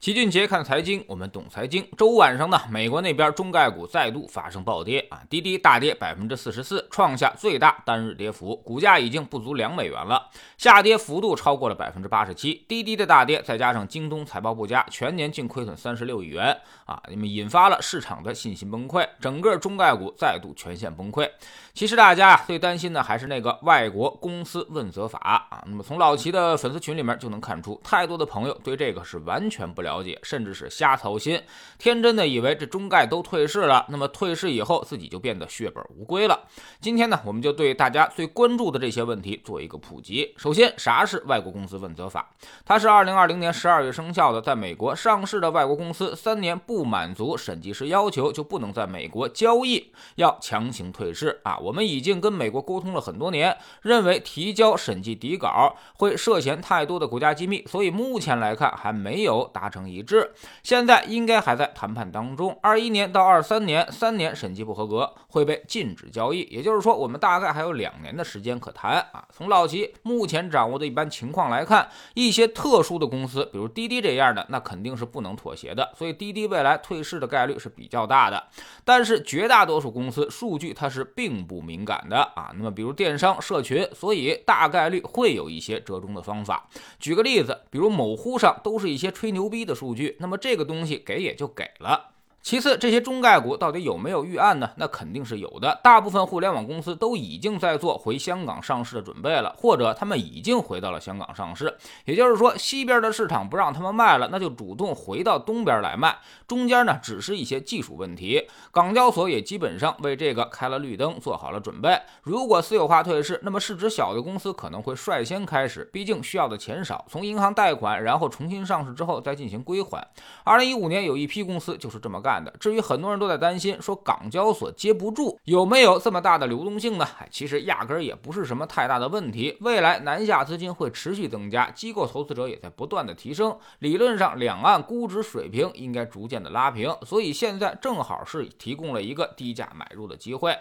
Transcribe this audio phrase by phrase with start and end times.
[0.00, 1.86] 齐俊杰看财经，我们懂财经。
[1.94, 12.64] 周五晚上呢，美国那边中概股再度发生暴跌啊，滴滴大跌百分之四十四，创下最大单日跌幅，股价已经不足两美元了，下跌幅度超过了百分之八十七。
[12.66, 16.56] 滴滴的大跌，再加上京东财报不佳，全年净亏损三十六亿元
[16.86, 21.28] 啊，那么引发了市场的信心崩溃，整个中概股再度全线崩溃。
[21.74, 25.18] 其实大家最担心的还是那个外国公司问责法
[25.50, 29.89] 啊，那么从老齐的粉丝群里面就能看出，太多的朋友对这个是完全不了。
[29.90, 31.42] 了解，甚至是瞎操心，
[31.76, 36.46] 天真的以为这中概都退市了，那么退市以后自己就变得血本无归了。
[36.80, 40.32] 今天呢，我们就对大家最关注的这些问题做一个普及。
[40.36, 42.30] 首先，啥是外国公司问责法？
[42.64, 51.58] 它是二零二零年十二月生效的，在美国上市的外国公司三年不满足审计师要求，就不能在美国交易，要强行退市啊！
[51.58, 59.79] 我们已经跟美国沟通了很多年，认为提交审计底稿会涉嫌太多的国家机密，所以目前来看还没有达成。
[59.88, 62.58] 一致，现在应该还在谈判当中。
[62.62, 66.42] 二一年到二三年，三年审计不合格会被禁止交易。
[66.50, 69.24] 也就是说，我们大概还有两年的时间可谈啊。
[69.32, 75.92] 从老齐目前掌握的一般情况来看，一些特殊的公司，比如滴滴这样的，那肯定是不能妥协的。
[75.96, 78.44] 所以滴滴未来退市的概率是比较大的。
[78.84, 82.52] 但是绝大多数公司数据它是并不敏感的啊。
[82.54, 86.68] 那么比如电商、社群，所以大概率会有一些折中的方法。
[86.98, 89.69] 举个例子，比如某乎上都是一些吹牛逼的。
[89.70, 92.16] 的数据，那么这个东西给也就给了。
[92.42, 94.70] 其次，这些中概股到底有没有预案呢？
[94.76, 95.78] 那肯定是有的。
[95.84, 101.76] 大部分互联网公司都已经在做回香港上市的准备了，或者他们已经回到了香港上市。
[102.06, 106.16] 也就是说，西边的市场不让他们卖了，那就主动回到东边来卖。
[106.48, 108.48] 中间呢，只是一些技术问题。
[108.70, 112.00] 港交所也基本上为这个开了绿灯，做好了准备。
[112.22, 120.04] 如果私有化退市，那么市值小的公司可能会率先开始，毕竟需要的钱少，从银行贷款，然后重新上市之后再进行归还。
[120.42, 122.29] 二零一五年有一批公司就是这么干。
[122.30, 122.54] 干的。
[122.60, 127.04] 至于很多人都在担心，说港交所接不住，有没有这么大的流动性呢？
[127.28, 129.56] 其实压根儿也不是什么太大的问题。
[129.60, 140.56] 未来南下资金会持续增加，机构投资者也在不断的提升，理论上两岸估值水平应该逐渐的拉平，所以现在正好是提供了一个低价买入的机会。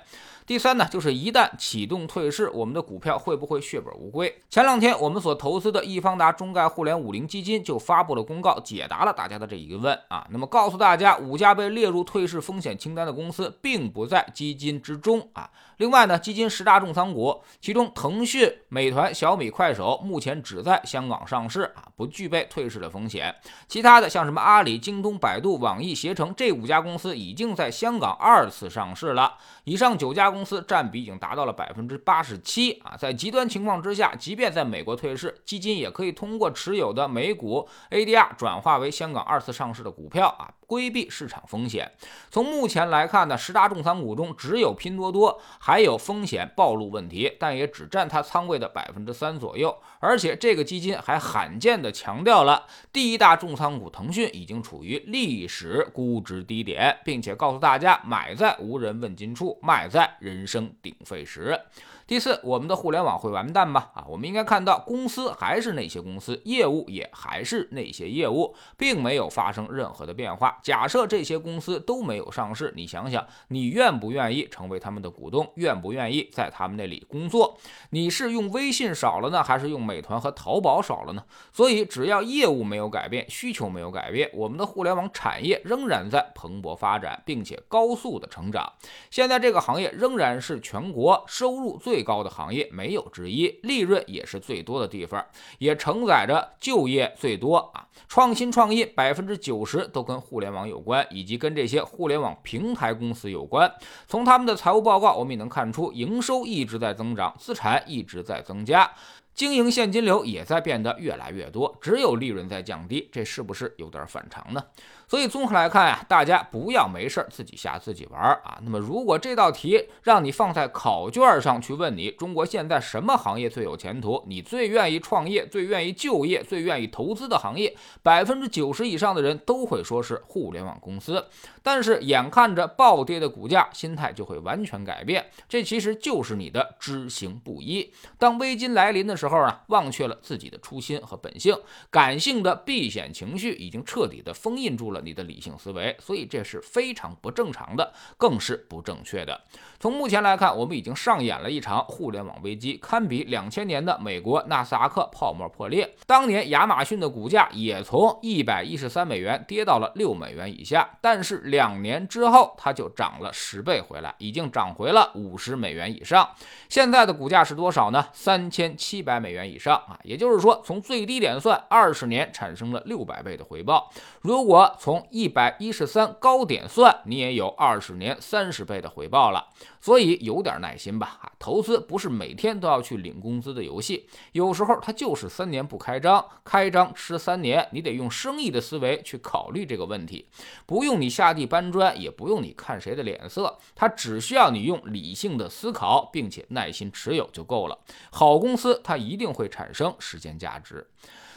[0.48, 4.42] 第三呢，就是一旦启动退市，我们的股票会不会血本无归？
[4.50, 10.26] 前两天我们所投资的易方达中概互联五零基金就发布了公告，解答了大家的这疑问啊。
[10.32, 15.50] 那么告诉大家，五家被列入退市风险清单的公司并不在基金之中啊。
[15.76, 23.36] 另外呢，基金十大重仓股，其中腾讯、美团、小米、快手目前只在香港上市啊，不具备退市的风险。
[23.68, 29.36] 其他的像什么阿里、京东、百度、网易、携程这五家公司已经在香港二次上市了。
[29.66, 32.96] 以上九家公司占比已经达到了百分之八十七啊！
[32.98, 40.52] 在极端情况之下，即便在美国退市，基金也可以通过持有的美股 ADR 转化为香港二次上市的股票啊。
[40.66, 41.92] 规避市场风险。
[42.30, 49.76] 从目前来看呢，十大重仓股中只有拼多多还有风险暴露问题，但也只占它仓位的百分之三左右。
[50.00, 61.60] 而且这个基金还罕见的强调了，第一大重仓股腾讯已经处于历史估值低点，并且告诉大家买在无人问津处，卖在人声鼎沸时。
[62.06, 63.90] 第四，我们的互联网会完蛋吗？
[63.94, 70.58] 啊，我们应该看到公司还是那些公司，业务也还是那些业务，并没有发生任何的变化。
[70.64, 75.50] 假设这些公司都没有上市，你想想，你愿不愿意成为他们的股东？
[75.56, 77.58] 愿不愿意在他们那里工作？
[77.92, 81.24] 你是用微信少了呢，还是用美团和淘宝少了呢？
[81.54, 88.74] 所以，只要业务没有改变，需求没有改变，我们的互联网产业仍然在蓬勃发展，并且高速的成长。
[89.10, 92.04] 现在这个行业仍然是全国收入最。
[92.10, 95.24] 高的行业没有之一，利润也是最多的地方，
[95.60, 97.88] 也承载着就业最多啊！
[98.08, 103.72] 创新创业百分之九十都跟互联网有关，以及跟这些互联网平台公司有关。
[104.08, 108.92] 从他们的财务报告，我们也能看出，营收一直在增长，资产一直在增加。
[109.36, 114.62] 经营现金流也在变得越来越多，只有利润在降低，这是不是有点反常呢？
[115.10, 118.60] 所以综合来看呀，大家不要没事自己瞎自己玩啊。
[118.62, 124.24] 那么如果这道题让你放在考卷上去问你，中国现在什么行业最有前途？
[124.28, 131.26] 你最愿意创业、最愿意就业、最愿意投资的行业，百分之九十以上的人都会说是互联网公司。
[131.64, 135.26] 但是眼看着暴跌的股价，心态就会完全改变。
[135.48, 137.92] 这其实就是你的知行不一。
[138.20, 139.40] 当危机来临的时候。
[139.40, 141.56] 啊，忘却了自己的初心和本性，
[141.90, 149.42] 感性的避险情绪已经彻底的封印住了你的理性思维，所以这是非常不正常的，更是不正确的。
[149.80, 155.96] 从目前来看，我们已经上演了一场互联网危机，堪比两千年的美国纳斯达克泡沫破裂。
[156.06, 166.30] 当年亚马逊的股价也从一百一十三美元跌到了六美元以下，但是两年之后，它就涨了十倍回来，已经涨回了五十美元以上。
[166.68, 168.08] 现在的股价是多少呢？
[168.14, 170.00] 三千七百美元以上啊！
[170.04, 173.90] 也就是说，从最低点算，二十年产生了六百倍的回报。
[174.22, 179.50] 如果从从一百一十三高点算，你也有二十年三十倍的回报了。
[179.80, 181.32] 所以有点耐心吧啊！
[181.38, 187.70] 投资不是每天都要去领工资的游戏，有时候它就是三年不开张，开张吃三年。
[187.72, 190.28] 你得用生意的思维去考虑这个问题，
[190.66, 197.78] 不用你下地搬砖，也不用你看谁的脸色，它只需要你用理性的思考，并且耐心持有就够了。
[198.10, 200.88] 好公司它一定会产生时间价值。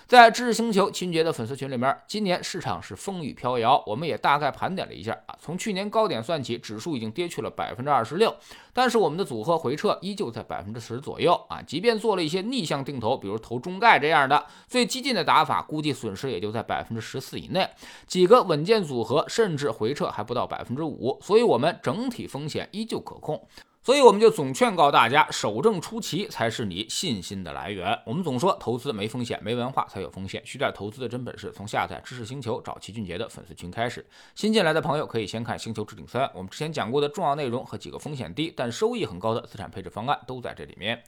[0.06, 5.34] 在知识星球秦杰的粉丝群里面，今年市场是风雨飘摇，我们也大概盘点了一下啊。
[5.40, 8.34] 从去年高点算起，指数已经跌去了百分之二十六，
[8.74, 11.62] 但是我们的组合回撤依旧在百分之十左右啊。
[11.62, 17.68] 即便做了一些逆向定投，比如投中概这样的最激进的打法，估计损失也就在百分之十四以内。
[18.06, 23.48] 几个稳健组合甚至回撤还不到百分之五，所以我们整体风险依旧可控。
[23.84, 27.98] 所以我们就总劝告大家，守正出奇才是你信心的来源。
[28.06, 30.40] 我们总说投资没风险，没文化才有风险。
[30.46, 34.06] 学点投资的真本事，从下载知识星球找齐俊杰的粉丝群开始。
[34.36, 41.02] 新进来的朋友可以先看《星球置顶三》，我们之前讲过的重要内容和几个风险低但收益很高的资产配置方案都在这里面。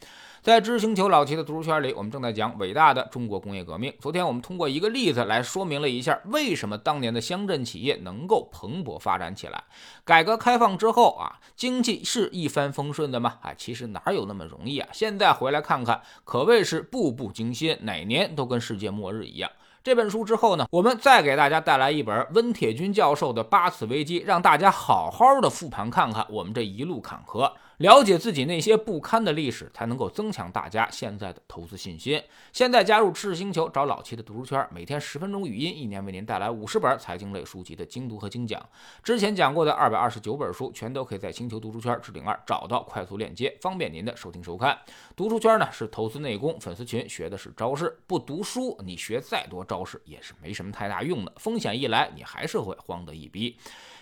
[0.45, 3.91] 在知识星球老齐的读书圈里，我们正在讲伟大的中国工业革命。
[3.99, 9.65] 昨天我们通过一个例子来说明了一下，为什么当年的乡镇企业能够蓬勃发展起来。
[10.05, 13.39] 改革开放之后啊，经济是一帆风顺的吗？
[13.41, 14.87] 啊，其实哪有那么容易啊！
[14.93, 19.51] 现在回来看看，可谓是步步惊心，哪年都跟世界末日一样。
[19.83, 27.51] 这本书之后呢，我们再给大家带来一本温铁军教授的《八次危机》，让大家好好的复盘看看我们这一路坎坷。
[27.79, 32.23] 了解自己那些不堪的历史，才能够增强大家现在的投资信心。
[32.53, 38.65] 现在加入赤星球，找老七的读书圈，每天十分钟语音，一年为您带来五十本财经类书籍的精读和精讲。
[39.03, 44.79] 之前讲过的二百二十九本书，全都可以在星球读书圈置顶二找到快速链接，方便您的收听收看。
[45.17, 47.99] 读书圈呢是投资内功，粉丝群学的是招式。
[48.07, 53.57] 不读书，你学再多招式也是没什么太大用的，风险一来，你还是会慌得一逼。